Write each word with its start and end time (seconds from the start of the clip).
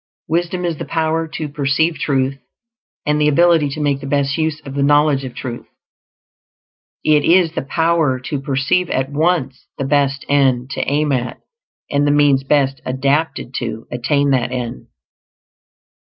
Wisdom 0.27 0.65
is 0.65 0.77
the 0.77 0.85
power 0.85 1.27
to 1.27 1.47
perceive 1.47 1.93
truth, 1.99 2.39
and 3.05 3.21
the 3.21 3.27
ability 3.27 3.69
to 3.69 3.79
make 3.79 4.01
the 4.01 4.07
best 4.07 4.35
use 4.35 4.59
of 4.61 4.73
the 4.73 4.81
knowledge 4.81 5.23
of 5.23 5.35
truth. 5.35 5.67
It 7.03 7.23
is 7.23 7.51
the 7.53 7.61
power 7.61 8.19
to 8.21 8.41
perceive 8.41 8.89
at 8.89 9.11
once 9.11 9.67
the 9.77 9.85
best 9.85 10.25
end 10.27 10.71
to 10.71 10.81
aim 10.91 11.11
at, 11.11 11.37
and 11.91 12.07
the 12.07 12.11
means 12.11 12.43
best 12.43 12.81
adapted 12.83 13.53
to 13.59 13.85
attain 13.91 14.31
that 14.31 14.51
end. 14.51 14.87